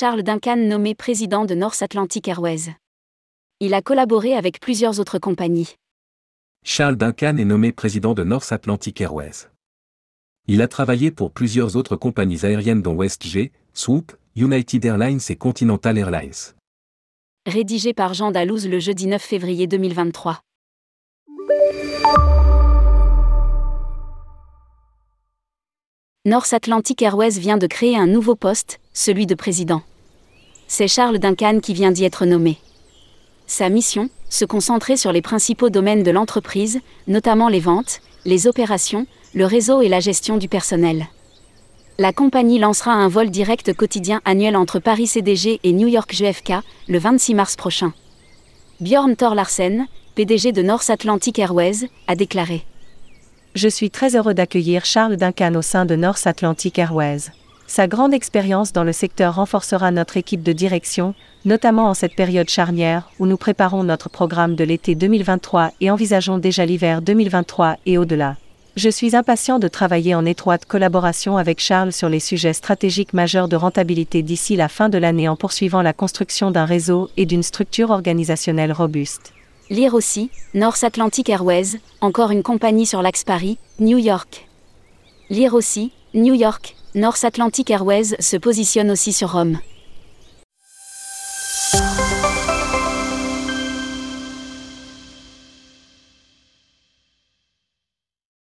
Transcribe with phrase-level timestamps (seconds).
[0.00, 2.76] Charles Duncan nommé président de North Atlantic Airways.
[3.58, 5.74] Il a collaboré avec plusieurs autres compagnies.
[6.64, 9.48] Charles Duncan est nommé président de North Atlantic Airways.
[10.46, 15.98] Il a travaillé pour plusieurs autres compagnies aériennes dont WestJet, Swoop, United Airlines et Continental
[15.98, 16.54] Airlines.
[17.44, 20.40] Rédigé par Jean Dalouse le jeudi 9 février 2023.
[26.24, 29.82] North Atlantic Airways vient de créer un nouveau poste, celui de président.
[30.66, 32.58] C'est Charles Duncan qui vient d'y être nommé.
[33.46, 39.06] Sa mission, se concentrer sur les principaux domaines de l'entreprise, notamment les ventes, les opérations,
[39.34, 41.06] le réseau et la gestion du personnel.
[41.98, 46.54] La compagnie lancera un vol direct quotidien annuel entre Paris CDG et New York JFK
[46.88, 47.92] le 26 mars prochain.
[48.80, 49.86] Bjorn Thor Larsen,
[50.16, 52.64] PDG de North Atlantic Airways, a déclaré
[53.54, 57.30] Je suis très heureux d'accueillir Charles Duncan au sein de North Atlantic Airways.
[57.70, 62.48] Sa grande expérience dans le secteur renforcera notre équipe de direction, notamment en cette période
[62.48, 67.98] charnière où nous préparons notre programme de l'été 2023 et envisageons déjà l'hiver 2023 et
[67.98, 68.36] au-delà.
[68.76, 73.48] Je suis impatient de travailler en étroite collaboration avec Charles sur les sujets stratégiques majeurs
[73.48, 77.42] de rentabilité d'ici la fin de l'année en poursuivant la construction d'un réseau et d'une
[77.42, 79.34] structure organisationnelle robuste.
[79.68, 84.48] Lire aussi, North Atlantic Airways, encore une compagnie sur l'Axe Paris, New York.
[85.28, 89.58] Lire aussi, New York, North Atlantic Airways se positionne aussi sur Rome.